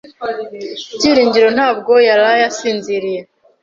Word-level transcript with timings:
Byiringiro 0.97 1.47
ntabwo 1.57 1.93
yaraye 2.07 2.41
asinziriye. 2.49 3.21